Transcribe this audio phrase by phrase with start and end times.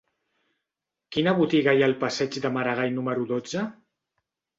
[1.15, 3.67] Quina botiga hi ha al passeig de Maragall número dotze?